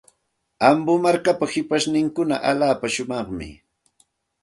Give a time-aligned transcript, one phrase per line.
[0.69, 3.47] Ambo markapa shipashninkuna allaapa shumaqmi.